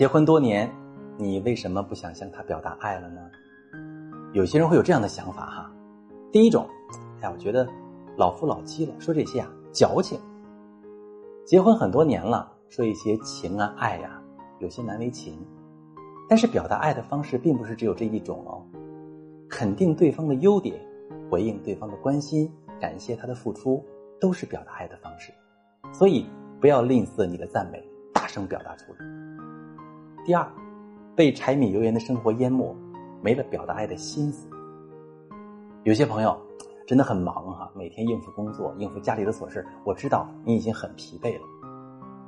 [0.00, 0.66] 结婚多年，
[1.18, 3.20] 你为什么不想向他表达爱了呢？
[4.32, 5.70] 有些人会有这样的想法哈。
[6.32, 6.66] 第一种，
[7.20, 7.68] 哎呀，我觉得
[8.16, 10.18] 老夫老妻了，说这些啊矫情。
[11.44, 14.18] 结婚很多年了，说一些情啊爱呀，
[14.58, 15.38] 有些难为情。
[16.30, 18.64] 但是表达爱的方式并不是只有这一种哦，
[19.50, 20.80] 肯定对方的优点，
[21.30, 23.84] 回应对方的关心，感谢他的付出，
[24.18, 25.30] 都是表达爱的方式。
[25.92, 26.24] 所以
[26.58, 29.29] 不要吝啬你的赞美，大声表达出来。
[30.24, 30.46] 第二，
[31.16, 32.76] 被柴米油盐的生活淹没，
[33.22, 34.46] 没了表达爱的心思。
[35.84, 36.38] 有些朋友
[36.86, 39.66] 真的很忙哈，每天应付工作，应付家里的琐事。
[39.82, 41.44] 我知道你已经很疲惫了，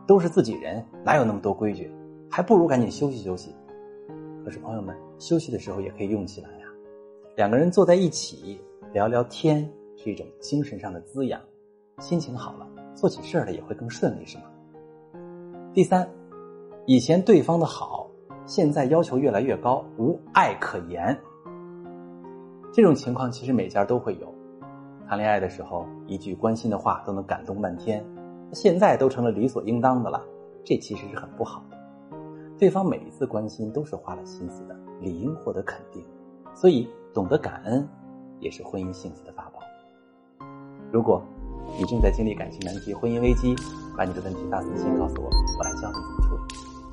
[0.07, 1.93] 都是自己人，哪有那么多规矩？
[2.31, 3.55] 还不如赶紧休息休息。
[4.43, 6.67] 可是朋友们，休息的时候也可以用起来呀。
[7.37, 8.59] 两个人坐在一起
[8.91, 11.39] 聊聊天，是一种精神上的滋养，
[11.99, 14.45] 心情好了，做起事儿来也会更顺利，是吗？
[15.75, 16.09] 第三，
[16.85, 18.11] 以前对方的好，
[18.45, 21.17] 现在要求越来越高，无爱可言。
[22.73, 24.35] 这种情况其实每家都会有，
[25.09, 28.05] 谈恋爱的时候一句关心的话都能感动半天，
[28.53, 30.21] 现在都成了理所应当的了，
[30.65, 31.79] 这其实是很不好的。
[32.59, 36.05] 对方每一次关心都是花了心思的，理应获得肯定，
[36.53, 37.89] 所以懂得感恩
[38.41, 39.61] 也是婚姻幸福的法宝。
[40.91, 41.23] 如果
[41.79, 43.55] 你正在经历感情难题、婚姻危机，
[43.97, 46.72] 把你的问题发私信告诉我，我来教你怎么处理。